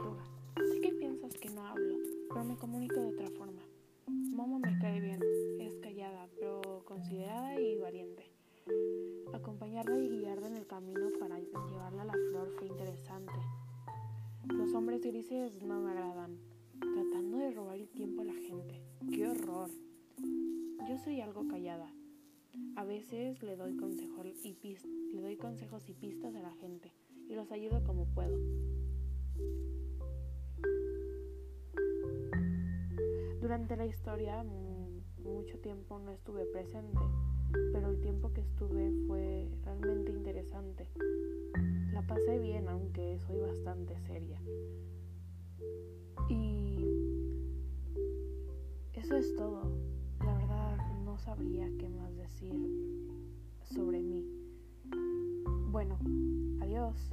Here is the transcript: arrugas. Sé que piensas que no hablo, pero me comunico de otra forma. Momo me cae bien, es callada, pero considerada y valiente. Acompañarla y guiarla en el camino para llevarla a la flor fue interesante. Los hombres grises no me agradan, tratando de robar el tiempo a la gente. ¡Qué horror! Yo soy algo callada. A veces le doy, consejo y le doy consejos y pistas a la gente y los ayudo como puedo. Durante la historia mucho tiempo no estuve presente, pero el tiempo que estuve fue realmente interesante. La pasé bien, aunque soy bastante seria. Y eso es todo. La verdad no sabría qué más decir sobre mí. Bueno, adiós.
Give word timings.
arrugas. 0.00 0.28
Sé 0.70 0.80
que 0.80 0.92
piensas 0.92 1.36
que 1.36 1.50
no 1.50 1.66
hablo, 1.66 1.96
pero 2.28 2.44
me 2.44 2.56
comunico 2.56 3.00
de 3.00 3.06
otra 3.06 3.30
forma. 3.30 3.62
Momo 4.06 4.58
me 4.58 4.78
cae 4.78 5.00
bien, 5.00 5.20
es 5.60 5.74
callada, 5.78 6.28
pero 6.38 6.82
considerada 6.86 7.60
y 7.60 7.76
valiente. 7.76 8.24
Acompañarla 9.32 9.98
y 9.98 10.08
guiarla 10.08 10.48
en 10.48 10.56
el 10.56 10.66
camino 10.66 11.08
para 11.18 11.38
llevarla 11.38 12.02
a 12.02 12.06
la 12.06 12.12
flor 12.12 12.50
fue 12.58 12.68
interesante. 12.68 13.32
Los 14.48 14.72
hombres 14.74 15.02
grises 15.02 15.62
no 15.62 15.80
me 15.80 15.90
agradan, 15.90 16.38
tratando 16.80 17.38
de 17.38 17.52
robar 17.52 17.76
el 17.76 17.88
tiempo 17.88 18.22
a 18.22 18.24
la 18.24 18.34
gente. 18.34 18.80
¡Qué 19.12 19.28
horror! 19.28 19.70
Yo 20.88 20.98
soy 20.98 21.20
algo 21.20 21.46
callada. 21.46 21.92
A 22.76 22.84
veces 22.84 23.42
le 23.42 23.56
doy, 23.56 23.76
consejo 23.76 24.24
y 24.24 25.14
le 25.14 25.20
doy 25.20 25.36
consejos 25.36 25.88
y 25.88 25.92
pistas 25.92 26.34
a 26.34 26.42
la 26.42 26.52
gente 26.52 26.92
y 27.28 27.34
los 27.34 27.50
ayudo 27.52 27.82
como 27.84 28.06
puedo. 28.06 28.36
Durante 33.50 33.76
la 33.76 33.84
historia 33.84 34.44
mucho 35.24 35.58
tiempo 35.58 35.98
no 35.98 36.12
estuve 36.12 36.44
presente, 36.52 37.00
pero 37.72 37.90
el 37.90 38.00
tiempo 38.00 38.32
que 38.32 38.42
estuve 38.42 38.92
fue 39.08 39.50
realmente 39.64 40.12
interesante. 40.12 40.86
La 41.92 42.00
pasé 42.02 42.38
bien, 42.38 42.68
aunque 42.68 43.18
soy 43.26 43.40
bastante 43.40 43.98
seria. 44.06 44.40
Y 46.28 46.86
eso 48.92 49.16
es 49.16 49.34
todo. 49.34 49.68
La 50.24 50.32
verdad 50.32 50.76
no 51.04 51.18
sabría 51.18 51.68
qué 51.76 51.88
más 51.88 52.16
decir 52.16 52.54
sobre 53.64 54.00
mí. 54.00 54.24
Bueno, 55.72 55.98
adiós. 56.60 57.10